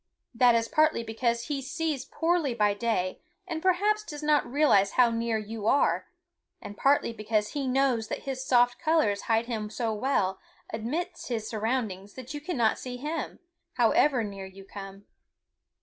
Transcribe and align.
That 0.33 0.55
is 0.55 0.67
partly 0.67 1.03
because 1.03 1.43
he 1.43 1.61
sees 1.61 2.05
poorly 2.05 2.55
by 2.55 2.73
day 2.73 3.21
and 3.47 3.61
perhaps 3.61 4.03
does 4.03 4.23
not 4.23 4.51
realize 4.51 4.93
how 4.93 5.11
near 5.11 5.37
you 5.37 5.67
are, 5.67 6.07
and 6.59 6.75
partly 6.75 7.13
because 7.13 7.49
he 7.49 7.67
knows 7.67 8.07
that 8.07 8.23
his 8.23 8.43
soft 8.43 8.79
colors 8.79 9.21
hide 9.29 9.45
him 9.45 9.69
so 9.69 9.93
well 9.93 10.39
amidst 10.73 11.27
his 11.27 11.47
surroundings 11.47 12.13
that 12.15 12.33
you 12.33 12.41
cannot 12.41 12.79
see 12.79 12.97
him, 12.97 13.37
however 13.73 14.23
near 14.23 14.47
you 14.47 14.65
come. 14.65 15.05